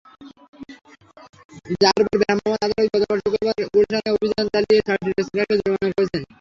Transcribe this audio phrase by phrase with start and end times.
[1.73, 6.21] র্যাবের ভ্রাম্যমাণ আদালত গতকাল শুক্রবার গুলশানে অভিযান চালিয়ে ছয়টি রেস্তোরাঁকে জরিমানা করেছেন।